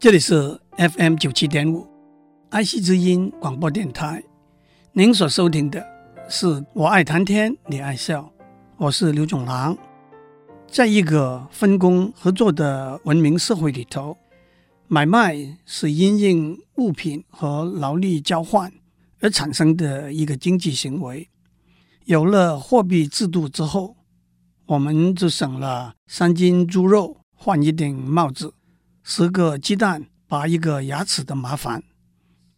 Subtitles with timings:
[0.00, 1.86] 这里是 FM 九七点五，
[2.48, 4.24] 爱惜之音广播电台。
[4.92, 5.86] 您所收听的
[6.26, 8.32] 是我爱谈天，你爱笑，
[8.78, 9.76] 我是刘总郎。
[10.66, 14.16] 在一个分工合作的文明社会里头，
[14.88, 15.36] 买卖
[15.66, 18.72] 是因应物品和劳力交换
[19.20, 21.28] 而产生的一个经济行为。
[22.06, 23.98] 有了货币制度之后，
[24.64, 28.54] 我们就省了三斤猪肉换一顶帽子，
[29.12, 31.82] 十个鸡蛋拔一个牙齿的麻烦。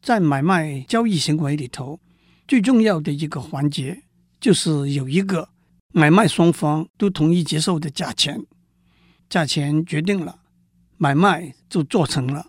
[0.02, 1.98] 在买卖交易行为里头，
[2.46, 4.02] 最重要的一个环节
[4.38, 5.48] 就是有一个
[5.94, 8.44] 买卖双方都同意接受的价钱，
[9.30, 10.40] 价钱决定了，
[10.98, 12.48] 买卖就做成了。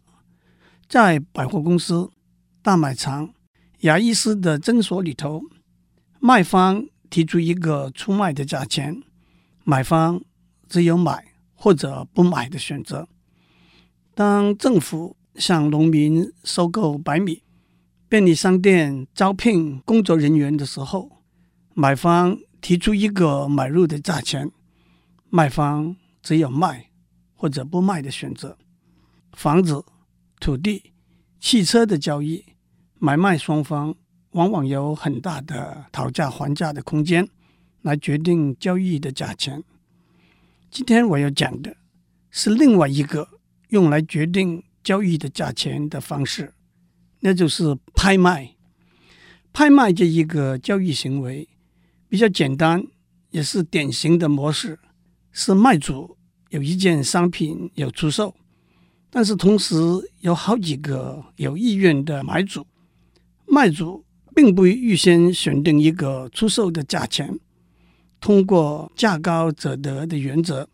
[0.89, 2.11] 在百货公司、
[2.61, 3.33] 大卖场、
[3.79, 5.43] 牙医师的诊所里头，
[6.19, 9.01] 卖方提出一个出卖的价钱。
[9.63, 10.21] 买方
[10.67, 11.23] 只有买
[11.53, 13.07] 或者不买的选择。
[14.15, 17.41] 当政府向农民收购白米，
[18.07, 21.23] 便利商店招聘工作人员的时候，
[21.73, 24.51] 买方提出一个买入的价钱，
[25.29, 26.89] 卖方只有卖
[27.35, 28.57] 或者不卖的选择。
[29.33, 29.83] 房子、
[30.39, 30.93] 土地、
[31.39, 32.45] 汽车的交易，
[32.99, 33.95] 买卖双方
[34.31, 37.27] 往往有很大的讨价还价的空间。
[37.83, 39.61] 来决定交易的价钱。
[40.71, 41.75] 今天我要讲的
[42.31, 43.27] 是另外一个
[43.73, 46.53] 用来决定交易的价钱的方式，
[47.21, 48.55] 那就是拍卖。
[49.51, 51.49] 拍卖这一个交易行为
[52.07, 52.85] 比较简单，
[53.31, 54.77] 也是典型的模式，
[55.31, 56.15] 是卖主
[56.49, 58.35] 有一件商品有出售，
[59.09, 59.75] 但是同时
[60.19, 62.67] 有好几个有意愿的买主，
[63.47, 67.39] 卖主并不预先选定一个出售的价钱。
[68.21, 70.69] 通过价高者得的原则，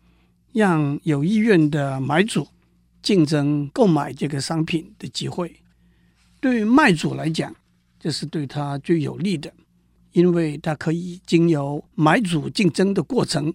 [0.52, 2.46] 让有意愿的买主
[3.02, 5.56] 竞争购买这个商品的机会。
[6.40, 7.54] 对于卖主来讲，
[7.98, 9.52] 这是对他最有利的，
[10.12, 13.52] 因为他可以经由买主竞争的过程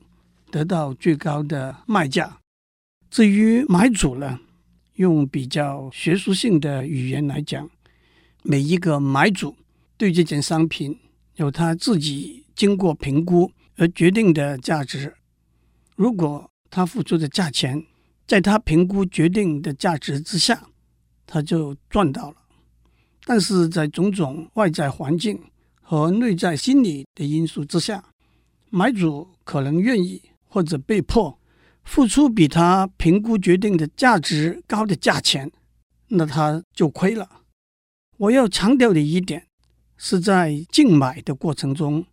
[0.51, 2.37] 得到最高的卖价。
[3.09, 4.39] 至于买主呢，
[4.95, 7.69] 用比较学术性的语言来讲，
[8.43, 9.55] 每一个买主
[9.97, 10.99] 对这件商品
[11.35, 13.51] 有他自己经过评估。
[13.77, 15.13] 而决定的价值，
[15.97, 17.85] 如果他付出的价钱
[18.27, 20.67] 在他评估决定的价值之下，
[21.27, 22.37] 他就赚到了。
[23.23, 25.39] 但是在种种外在环境
[25.81, 28.03] 和内在心理的因素之下，
[28.69, 31.39] 买主可能愿意或者被迫
[31.83, 35.51] 付出比他评估决定的价值高的价钱，
[36.07, 37.27] 那他就亏了。
[38.17, 39.47] 我要强调的一点
[39.97, 42.05] 是在竞买的过程中。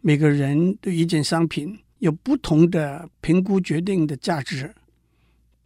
[0.00, 4.72] 每个人对一件商品有不同的评估决定的价值，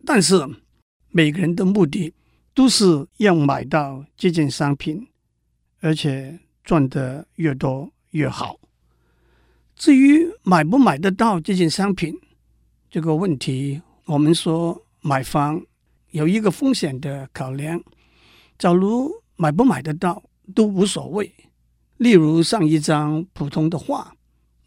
[0.04, 0.46] 但是
[1.08, 2.12] 每个人的目的
[2.54, 5.06] 都是要买到这件商品，
[5.80, 8.58] 而且赚得越多越好。
[9.76, 12.18] 至于买不买得到这件商品
[12.90, 15.60] 这个问题，我们说买方
[16.10, 17.82] 有一个风险的考量，
[18.58, 20.22] 假如买不买得到
[20.54, 21.32] 都无所谓。
[21.98, 24.14] 例如上一张普通的画。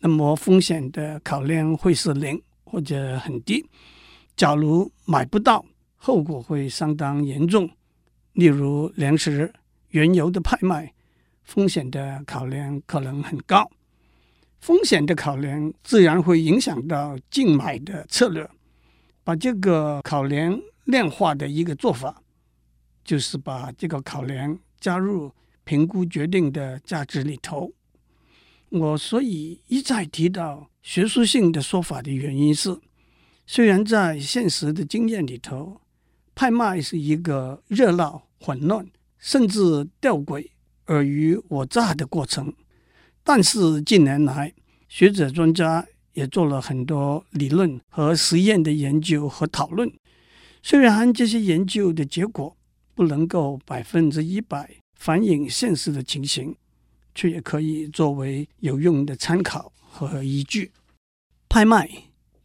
[0.05, 3.65] 那么风险的考量会是零或者很低。
[4.35, 7.69] 假如买不到，后果会相当严重。
[8.33, 9.53] 例如粮食、
[9.89, 10.93] 原油的拍卖，
[11.43, 13.69] 风险的考量可能很高。
[14.59, 18.49] 风险的考量自然会影响到竞买的策略。
[19.25, 22.21] 把这个考量量化的一个做法，
[23.05, 25.31] 就是把这个考量加入
[25.63, 27.71] 评估决定的价值里头。
[28.69, 32.77] 我所以一再提到学术性的说法的原因是，
[33.55, 35.79] 虽然在现实的经验里头，
[36.33, 38.83] 拍卖是一个热闹、混乱，
[39.19, 40.49] 甚至吊诡、
[40.85, 42.51] 尔虞我诈的过程，
[43.23, 44.51] 但是近年来，
[44.89, 49.87] 学者专家也做了很多理论和实验的研究和讨论。
[50.63, 52.57] 虽然这些研究的结果
[52.95, 56.55] 不能够百分之一百反映现实的情形。
[57.13, 60.71] 却也可以作为有用的参考和依据。
[61.47, 61.87] 拍卖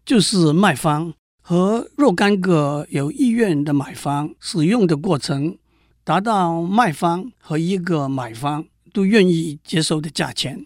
[0.08, 1.12] 就是卖方
[1.42, 5.58] 和若干个有意愿的买方使用的过程，
[6.02, 8.64] 达到卖方和一个买方
[8.94, 10.64] 都愿意接受的价钱。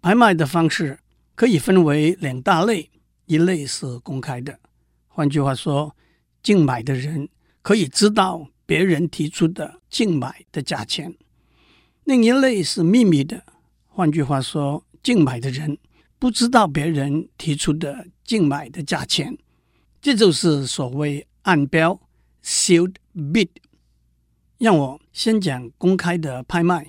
[0.00, 0.98] 拍卖的方式
[1.36, 2.90] 可以分为两大类，
[3.26, 4.58] 一类是公开的，
[5.06, 5.94] 换句话说，
[6.42, 7.28] 竞买的人
[7.62, 11.14] 可以知道别人提出的竞买的价钱。
[12.02, 13.44] 另一类是秘密的，
[13.86, 15.78] 换句话说，竞买的人
[16.22, 19.36] 不知道别人提出的竞买的价钱，
[20.00, 22.00] 这就是所谓暗标
[22.42, 23.48] s e a l d bid。
[24.56, 26.86] 让我先讲公开的拍卖。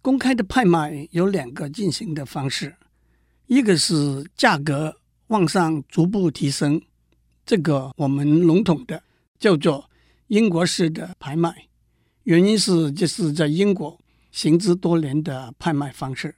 [0.00, 2.74] 公开的拍卖有两个进行的方式，
[3.44, 6.80] 一个是价格往上逐步提升，
[7.44, 9.02] 这个我们笼统的
[9.38, 9.90] 叫做
[10.28, 11.68] 英国式的拍卖。
[12.22, 14.00] 原因是这是在英国
[14.32, 16.34] 行之多年的拍卖方式。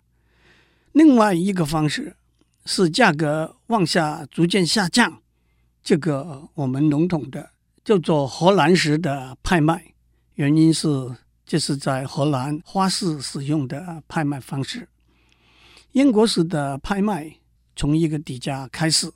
[0.99, 2.17] 另外一个方式
[2.65, 5.23] 是价格往下逐渐下降，
[5.81, 7.51] 这个我们笼统的
[7.85, 9.95] 叫做荷兰式的拍卖。
[10.35, 10.89] 原因是
[11.47, 14.89] 这是在荷兰花市使用的拍卖方式。
[15.93, 17.33] 英国式的拍卖
[17.77, 19.09] 从一个底价开始，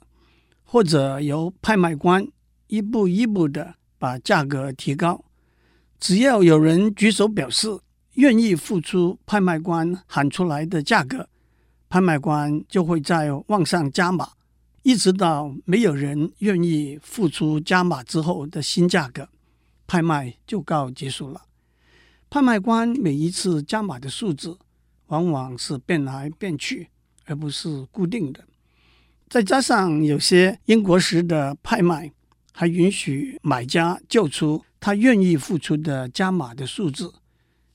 [0.63, 2.25] 或者由拍卖官
[2.69, 5.25] 一步一步的把价格提高。
[5.99, 7.81] 只要有人举手表示
[8.13, 11.29] 愿意付出拍卖官喊出来的价格，
[11.93, 14.31] 拍卖官就会在往上加码，
[14.83, 19.29] 一直到没有人愿意付出加码之后的新价格，
[19.87, 21.43] 拍卖就告结束了。
[22.31, 24.57] 拍卖官每一次加码的数字
[25.09, 26.89] 往往是变来变去，
[27.27, 28.43] 而不是固定的。
[29.29, 32.11] 再加上有些英国式的拍卖
[32.53, 34.65] 还允许买家叫出。
[34.81, 37.13] 他愿意付出的加码的数字，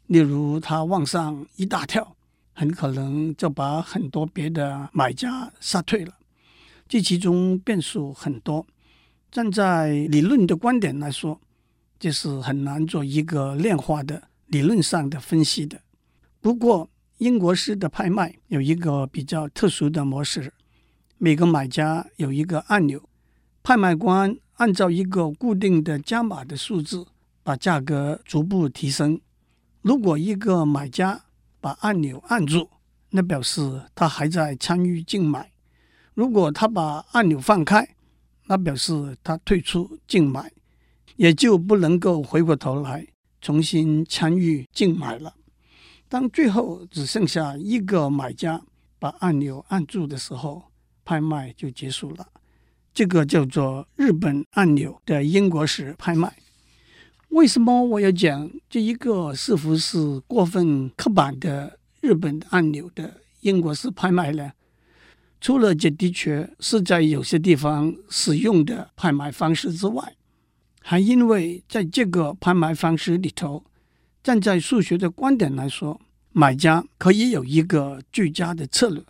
[0.08, 2.17] 例如他往上一大跳，
[2.58, 6.12] 很可能就把很多别的买家杀退了。
[6.88, 8.66] 这其中变数很多，
[9.30, 11.40] 站在理论的观点来说，
[12.00, 15.80] 这是很难做一个量化的理论上的分析的。
[16.42, 16.90] 不过，
[17.20, 20.52] 英国式的拍卖有一个比较特殊的模式，
[21.20, 23.00] 每个买家有一个按钮，
[23.62, 24.36] 拍卖官。
[24.56, 27.06] 按照一个固定的加码的数字，
[27.44, 29.22] 把价格逐步提升。
[29.84, 31.26] 如果一个买家
[31.60, 32.70] 把按钮按住，
[33.10, 35.42] 那表示他还在参与竞买；
[36.14, 37.88] 如果他把按钮放开，
[38.46, 40.52] 那表示他退出竞买，
[41.16, 43.06] 也就不能够回过头来
[43.42, 45.34] 重新参与竞买了。
[46.10, 48.62] 当最后只剩下一个买家
[49.00, 50.64] 把按钮按住的时候，
[51.04, 52.28] 拍卖就结束了。
[52.94, 56.36] 这个叫做日本按钮的英国式拍卖。
[57.30, 64.52] 为什么我要讲这一个似乎是过分刻板的日本按钮的英国式拍卖呢？
[65.40, 70.16] 除了这的确是在有些地方使用的拍卖方式之外，
[70.82, 73.64] 还因为在这个拍卖方式里头，
[74.24, 76.00] 站在数学的观点来说，
[76.32, 79.04] 买家可以有一个最佳的策略，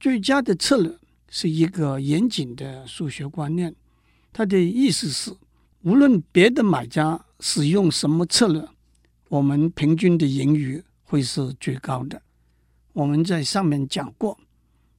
[0.00, 0.96] 最佳的策略。
[1.30, 3.74] 是一个严谨的数学观念，
[4.32, 5.30] 它的意思是，
[5.82, 8.68] 无论别的买家使用什么策略，
[9.28, 12.20] 我们平均的盈余会是最高的。
[12.92, 14.38] 我们在上面讲过，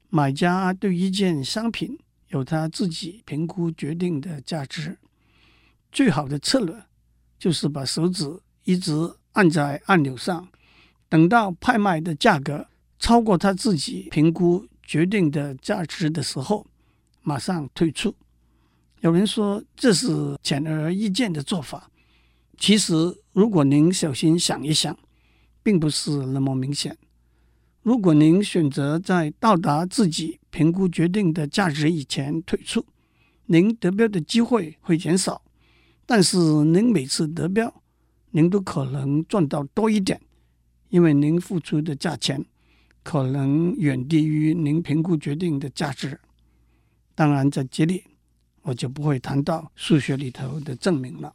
[0.09, 1.97] 买家对一件商品
[2.29, 4.97] 有他自己评估决定的价值，
[5.91, 6.75] 最好的策略
[7.37, 8.93] 就是把手指一直
[9.33, 10.47] 按在按钮上，
[11.07, 12.67] 等到拍卖的价格
[12.97, 14.67] 超过他自己评估。
[14.89, 16.65] 决定的价值的时候，
[17.21, 18.15] 马上退出。
[19.01, 21.89] 有人说这是显而易见的做法，
[22.57, 22.93] 其实
[23.31, 24.97] 如果您小心想一想，
[25.63, 26.97] 并不是那么明显。
[27.81, 32.85] 如果您选择在到达自己评估决定的价值以前退出，
[33.45, 35.41] 您得标的机会会减少，
[36.06, 37.81] 但是您每次得标，
[38.31, 40.19] 您都可能赚到多一点，
[40.89, 42.45] 因为您付出的价钱。
[43.01, 46.19] 可能远低于您评估决定的价值。
[47.15, 48.03] 当然，在这里
[48.63, 51.33] 我就不会谈到数学里头的证明了。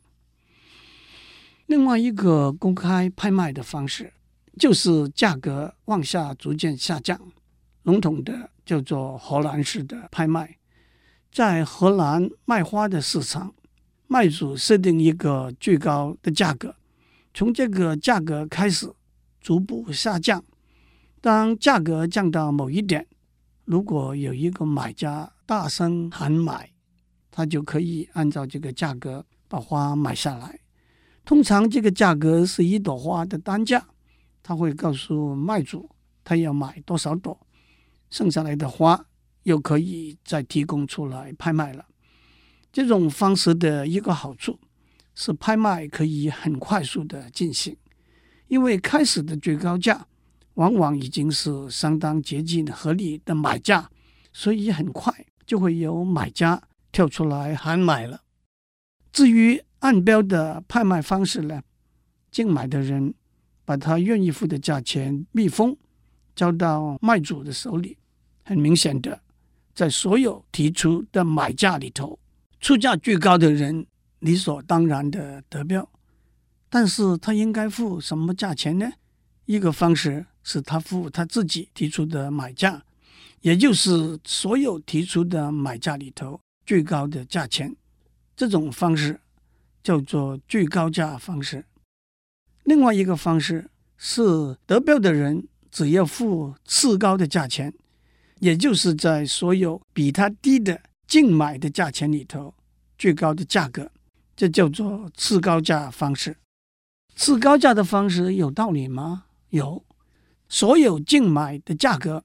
[1.66, 4.12] 另外一个公开拍卖的方式，
[4.58, 7.18] 就是价格往下逐渐下降，
[7.84, 10.58] 笼统的叫做荷兰式的拍卖。
[11.32, 13.54] 在荷兰卖花的市场，
[14.06, 16.76] 卖主设定一个最高的价格，
[17.32, 18.92] 从这个价格开始
[19.40, 20.44] 逐步下降。
[21.20, 23.06] 当价格降到某一点，
[23.64, 26.70] 如果有一个买家大声喊买，
[27.36, 30.56] 他就可以按照这个价格把花买下来。
[31.24, 33.84] 通常这个价格是一朵花的单价，
[34.40, 35.90] 他会告诉卖主
[36.22, 37.36] 他要买多少朵，
[38.08, 39.04] 剩下来的花
[39.42, 41.84] 又可以再提供出来拍卖了。
[42.72, 44.60] 这种方式的一个好处
[45.16, 47.76] 是拍卖可以很快速的进行，
[48.46, 50.06] 因为开始的最高价。
[50.54, 53.90] 往往已经是相当接近合理的买价，
[54.32, 55.12] 所以很快
[55.44, 56.62] 就会有买家
[56.94, 58.22] 跳出来喊买了。
[59.12, 61.60] 至于按标的拍卖方式呢，
[62.30, 63.12] 竞买的人
[63.64, 65.76] 把他愿意付的价钱密封，
[66.36, 67.98] 交到卖主的手里。
[68.44, 69.20] 很明显的，
[69.74, 72.18] 在所有提出的买价里头，
[72.60, 73.86] 出价最高的人
[74.20, 75.90] 理所当然的得标，
[76.68, 78.92] 但是他应该付什么价钱呢？
[79.46, 82.84] 一个方式是他付他自己提出的买价，
[83.40, 87.74] 也就是所有提出的买价里头最高的价钱。
[88.36, 89.20] 这种方式
[89.82, 91.64] 叫做最高价方式。
[92.64, 97.72] 另外一个方式是得标的人只要付次高的价钱，
[98.40, 102.54] 也就是在所有比他低的竞买的价钱里头
[102.98, 103.90] 最高的价格，
[104.34, 106.36] 这叫做次高价方式。
[107.14, 109.26] 次高价的方式有道理吗？
[109.50, 109.84] 有。
[110.48, 112.24] 所有竞买的价格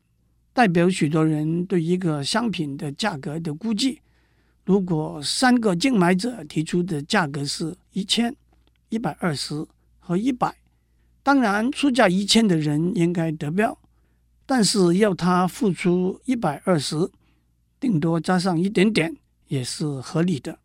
[0.53, 4.01] 代表许多人对一个商品的价格的估计。
[4.69, 8.35] 如果三个竞买者提出的价格是一千、
[8.89, 9.65] 一百二十。
[10.09, 10.55] 和一百，
[11.21, 13.77] 当然出价一千的人应该得标，
[14.47, 17.11] 但是要他付出一百二十，
[17.79, 19.15] 顶多加上一点点
[19.49, 20.57] 也是合理的。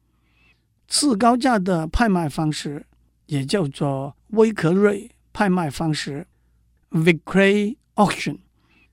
[0.88, 2.86] 次高价的拍卖方式
[3.26, 6.26] 也叫做威克瑞拍卖方式
[6.90, 8.38] （Vickrey Auction）。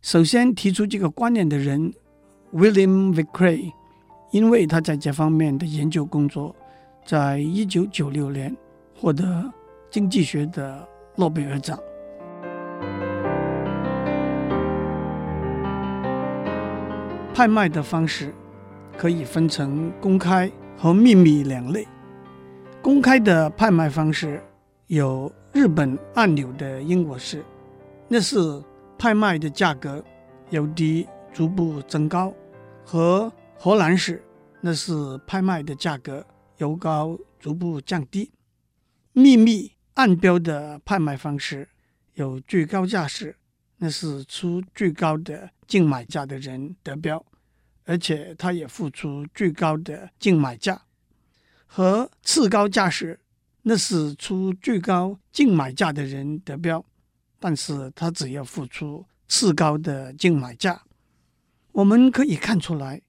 [0.02, 1.94] 首先提出这个观念的人
[2.52, 3.72] William Vickrey，
[4.32, 6.56] 因为他在这方面的研究工作，
[7.06, 8.56] 在一九九六年
[9.00, 9.52] 获得。
[9.92, 11.78] 经济学的诺贝尔奖。
[17.34, 18.34] 拍卖的方式
[18.98, 21.86] 可以分成公开和秘密两类。
[22.82, 24.42] 公开的拍卖方式
[24.88, 27.44] 有日本按钮的英国式，
[28.08, 28.64] 那是
[28.98, 30.02] 拍卖的价格
[30.52, 32.32] 由低逐步增高；
[32.86, 33.30] 和
[33.64, 34.24] 荷兰式，
[34.62, 36.26] 那是拍卖的价格
[36.58, 38.32] 由高逐步降低。
[39.14, 39.74] 秘密。
[39.94, 41.70] 暗标的拍卖方式
[42.16, 43.36] 有最高价式，
[43.78, 47.24] 那是出最高的竞买价的人得标，
[47.84, 50.82] 而且他也付出最高的竞买价；
[51.68, 53.20] 和次高价式，
[53.62, 56.84] 那是出最高竞买价的人得标，
[57.38, 60.82] 但是他只要付出次高的竞买价。
[61.74, 63.02] 我们可以看出来，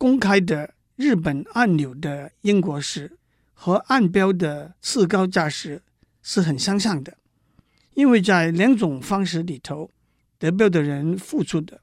[0.00, 3.18] 公开的日本按钮的英国式
[3.52, 5.82] 和暗标的次高价式。
[6.22, 7.16] 是很相像的，
[7.94, 9.90] 因为在两种方式里头，
[10.38, 11.80] 得标的人付出的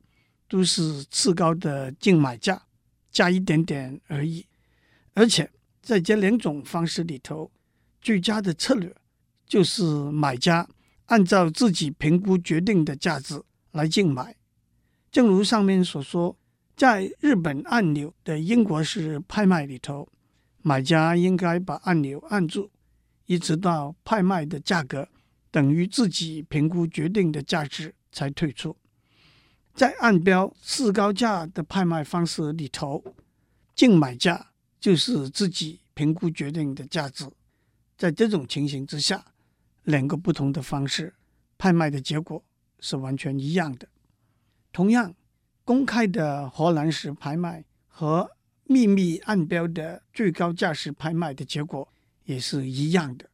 [0.48, 2.62] 都是次高的竞买价，
[3.12, 4.46] 加一点点而已。
[5.16, 5.50] 而且
[5.82, 7.52] 在这两种方式里头，
[8.00, 8.96] 最佳的策略
[9.48, 10.70] 就是买家
[11.08, 14.36] 按照自己评估决定的价值来竞买。
[15.12, 16.38] 正如上面所说，
[16.78, 20.08] 在日本按钮的英国式拍卖里头，
[20.62, 22.70] 买家应该把按钮按住。
[23.26, 25.10] 一直到拍卖的价格
[25.52, 28.78] 等于自己评估决定的价值才退出。
[29.74, 33.04] 在按标次高价的拍卖方式里头，
[33.76, 37.26] 竞买价就是自己评估决定的价值。
[37.98, 39.26] 在这种情形之下，
[39.84, 41.14] 两个不同的方式
[41.58, 42.42] 拍卖的结果
[42.80, 43.90] 是完全一样的。
[44.72, 45.14] 同样，
[45.68, 48.32] 公开的荷兰式拍卖和
[48.64, 51.86] 秘密暗标的最高价式拍卖的结果。
[52.24, 53.30] 也是一样的，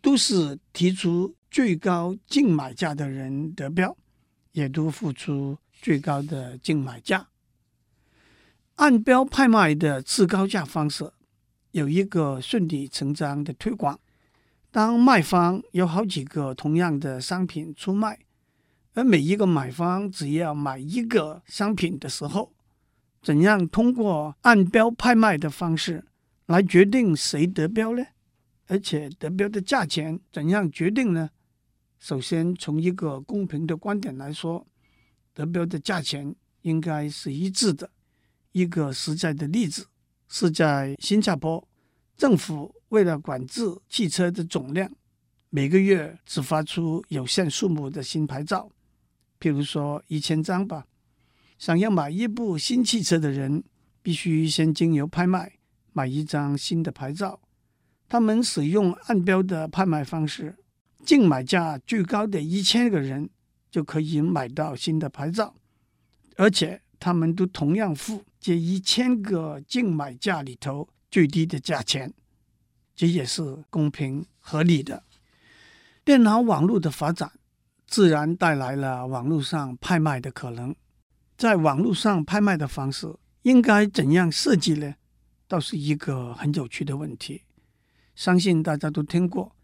[0.00, 3.94] 都是提出最高竞买价的人得标，
[4.52, 7.28] 也都付出最高的竞买价。
[8.76, 11.12] 按标拍卖的次高价方式
[11.72, 13.98] 有一个顺理成章的推广：
[14.70, 18.18] 当卖方有好几个同样的商品出卖，
[18.96, 22.54] 而每一个买方只要买一个商品的时候，
[23.20, 26.02] 怎样通过按标拍卖的方式
[26.46, 28.02] 来决定谁得标呢？
[28.68, 31.28] 而且得标的价钱怎样决定呢？
[31.98, 34.66] 首先，从一个公平的观点来说，
[35.34, 37.90] 得标的价钱应该是一致的。
[38.52, 39.86] 一个实在的例子
[40.26, 41.68] 是在新加坡，
[42.16, 44.90] 政府为了管制汽车的总量，
[45.50, 48.70] 每个月只发出有限数目的新牌照，
[49.40, 50.86] 譬如说一千张吧。
[51.58, 53.64] 想要买一部新汽车的人，
[54.02, 55.52] 必须先经由拍卖
[55.92, 57.40] 买一张新的牌照。
[58.08, 60.56] 他们使用按标的拍卖方式，
[61.04, 63.28] 竞买价最高的一千个人
[63.70, 65.54] 就可以买到新的牌照，
[66.36, 72.12] 而且他们都同样付这一千个竞买价里头最低的价钱，
[72.94, 75.02] 这也是公平合理的。
[76.04, 77.32] 电脑网络的发展
[77.86, 80.74] 自然带来了网络上拍卖的可能，
[81.36, 84.94] 在网络上拍卖的方式应该怎样设计呢？
[85.48, 87.42] 倒是一个很有趣的问题。
[88.16, 89.54] 相信大家都听过，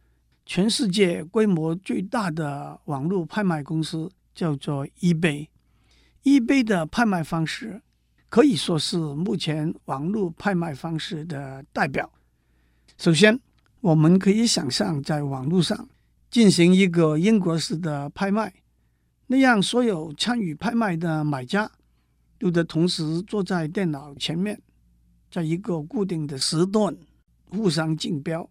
[0.47, 5.49] 全世界规模最大的网络拍卖公司叫做 eBay。
[6.23, 7.83] eBay 的拍卖方式
[8.29, 12.09] 可以说是目前网络拍卖方式的代表。
[12.97, 13.41] 首先，
[13.81, 15.89] 我们可以想象在网络上
[16.33, 18.55] 进行一个英国式的拍卖，
[19.27, 21.71] 那样所有参与拍卖的买家
[22.39, 24.59] 都得同时坐在电脑前面，
[25.31, 26.97] 在一个固定的时段
[27.51, 28.49] 互相竞标。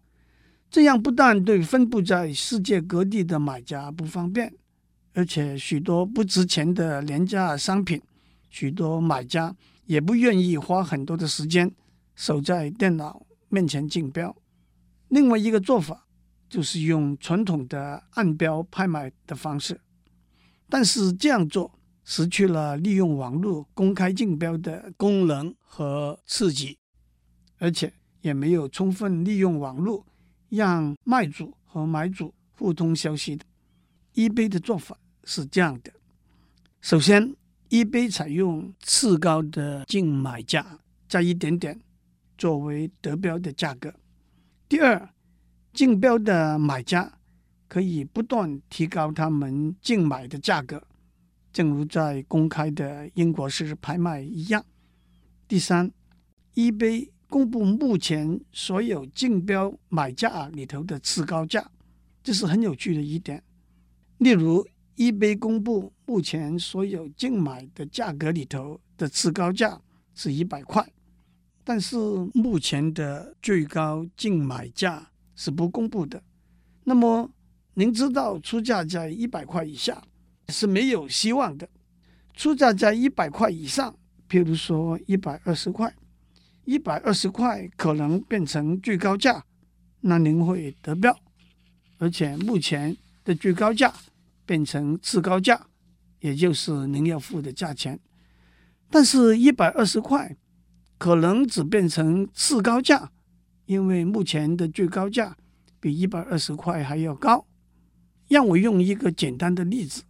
[0.70, 4.54] 这样不但对分布在世界各地的买家不方便，
[5.12, 8.00] 而且许多不值钱的廉价商品，
[8.48, 9.52] 许多买家
[9.86, 11.68] 也不愿意花很多的时间
[12.14, 14.34] 守在电脑面前竞标。
[15.08, 16.06] 另外一个做法
[16.52, 19.80] 就是用传统的按标拍卖的方式，
[20.68, 21.72] 但是这样做
[22.04, 26.76] 失去了利用网络公开竞标的功能和刺激，
[27.56, 27.90] 而且
[28.20, 30.06] 也没有充分利用网络
[30.50, 33.46] 让卖主和买主互通消息的。
[34.14, 35.90] eBay 的做法是这样的：
[36.82, 37.34] 首先
[37.70, 41.80] ，eBay 采用次高的竞买价，加一点点
[42.36, 43.94] 作为得标的价格。
[44.68, 45.08] 第二，
[45.72, 47.10] 竞标的买家
[47.66, 50.82] 可以不断提高他们竞买的价格，
[51.50, 54.62] 正如在公开的英国式拍卖一样。
[55.48, 55.90] 第三
[56.54, 61.70] ，eBay 公布目前所有竞标买价里头的次高价，
[62.22, 63.42] 这是很有趣的一点。
[64.18, 69.80] 例如，eBay 公布目前所有竞买的价格里头的次高价
[70.14, 70.86] 是一百块。
[71.64, 71.96] 但是
[72.34, 75.10] 目前的最高竞买价
[75.42, 76.22] 是不公布的。
[76.84, 77.28] 那么
[77.74, 80.00] 您知道出价在一百块以下
[80.50, 81.68] 是没有希望的。
[82.36, 83.92] 出价在一百块以上，
[84.28, 85.92] 譬如说一百二十块，
[86.64, 89.44] 一百二十块可能变成最高价，
[90.02, 91.18] 那您会得标。
[91.98, 93.92] 而且目前的最高价
[94.46, 95.66] 变成次高价，
[96.20, 97.98] 也就是您要付的价钱。
[98.88, 100.36] 但是，一百二十块。
[100.98, 103.10] 可能只变成次高价，
[103.66, 105.36] 因为目前的最高价
[105.80, 107.46] 比一百二十块还要高。
[108.28, 110.02] 让我用一个简单的例子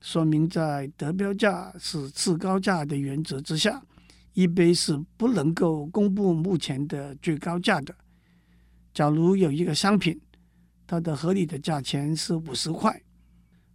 [0.00, 3.82] 说明，在得标价是次高价的原则之下
[4.32, 7.94] 一杯是不能够公布目前的最高价的。
[8.94, 10.18] 假如有一个商品，
[10.86, 13.02] 它的合理的价钱是五十块，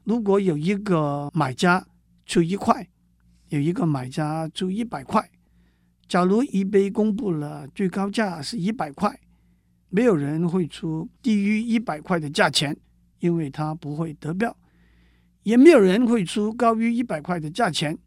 [0.03, 1.85] 如果有一个买家
[2.25, 2.87] 出一块，
[3.49, 5.29] 有一个买家出一百块。
[6.13, 9.19] 假如 eBay 公布了最高价是一百块，
[9.89, 12.77] 没有人会出低于一百块的价钱，
[13.17, 14.55] 因为他不会得标；
[15.41, 17.97] 也没有人会出高于一百块的价钱，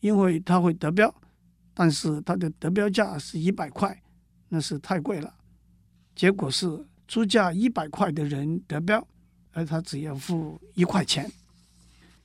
[0.00, 1.14] 因为他会得标。
[1.74, 3.94] 但是他的得标价是一百块，
[4.48, 5.30] 那是太贵了。
[6.16, 6.66] 结果是
[7.06, 9.06] 出价一百块的人得标，
[9.52, 11.30] 而他只要付一块钱。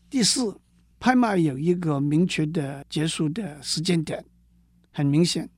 [0.09, 0.57] 第四，
[0.97, 4.23] 拍卖有一个明确的结束的时间点。
[4.95, 5.49] 很明显，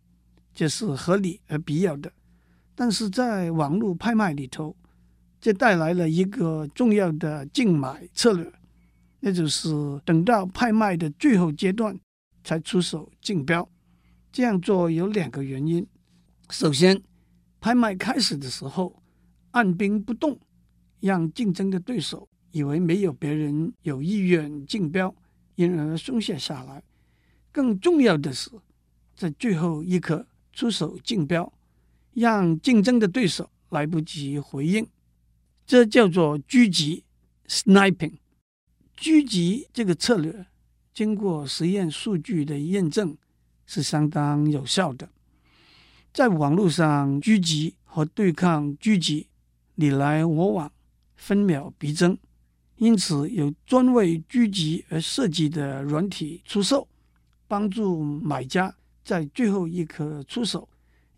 [0.52, 2.12] 这是合理而必要的。
[2.74, 4.76] 但是在网络拍卖里头，
[5.40, 8.52] 这带来了一个重要的竞买策略，
[9.20, 9.70] 那就是
[10.04, 11.96] 等到拍卖的最后阶段
[12.44, 13.70] 才出手竞标。
[14.32, 15.86] 这样做有两个原因：
[16.50, 17.00] 首先，
[17.60, 19.04] 拍卖开始的时候
[19.52, 20.40] 按兵不动，
[21.00, 25.14] 让竞争的对手以为没有别人有意愿竞标，
[25.54, 26.82] 因而松懈下来。
[27.52, 28.50] 更重要的是，
[29.18, 31.52] 在最后一刻出手竞标，
[32.14, 34.88] 让竞争的对手来不及回应，
[35.66, 37.04] 这叫做狙击
[37.48, 38.14] （sniping）。
[38.96, 40.46] 狙击这个策略
[40.94, 43.18] 经过实验数据的验证
[43.66, 45.10] 是相当有效的。
[46.14, 49.28] 在网络上狙击和对抗狙击，
[49.76, 50.72] 你来我往，
[51.16, 52.18] 分秒必争，
[52.78, 56.88] 因此有专为狙击而设计的软体出售，
[57.48, 58.76] 帮助买家。
[59.08, 60.68] 在最后一刻出手，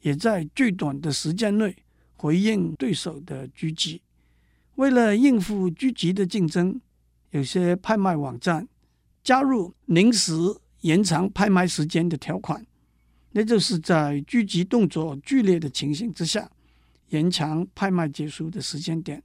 [0.01, 1.75] 也在最短的时间内
[2.15, 3.99] 回应对手的狙击。
[4.75, 6.79] 为了应付狙击的竞争，
[7.31, 8.67] 有些拍卖网站
[9.23, 10.33] 加入临时
[10.81, 12.63] 延长拍卖时间的条款，
[13.31, 16.47] 那就是在狙击动作剧烈的情形之下，
[17.07, 19.19] 延长拍卖结束的时间点。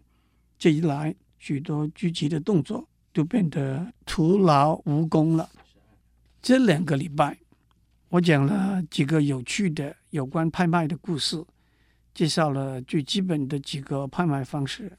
[0.59, 5.50] 这一来，许多狙击的动作就变得徒劳无功了。
[6.40, 7.43] 这两个礼拜。
[8.14, 11.44] 我讲了几个有趣的有关拍卖的故事，
[12.14, 14.96] 介绍了最基本的几个拍卖方式，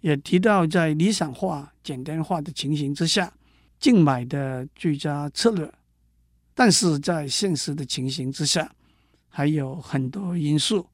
[0.00, 3.30] 也提到在理想化、简单化的情形之下，
[3.78, 5.70] 竞买的最佳策略。
[6.54, 8.74] 但是在现实的情形之下，
[9.28, 10.88] 还有很多因素，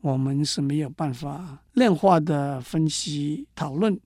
[0.00, 4.00] 我们是没有办法量化的分析讨论。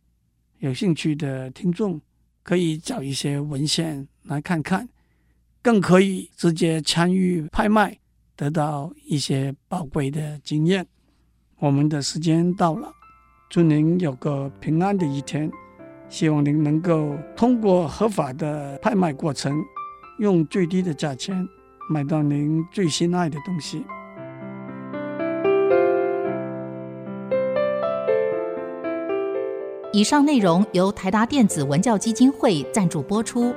[0.58, 2.00] 有兴趣的听众
[2.42, 4.88] 可以找一些文献来看看。
[5.64, 7.96] 更可以直接参与拍卖，
[8.36, 10.86] 得到一些宝贵的经验。
[11.58, 12.92] 我们的时间到了，
[13.48, 15.50] 祝您有个平安的一天。
[16.10, 19.56] 希望您能够通过合法的拍卖过程，
[20.18, 21.48] 用最低的价钱
[21.88, 23.82] 买到您最心爱的东西。
[29.94, 33.54] 以上内容由台达电子文教基金会赞助播出。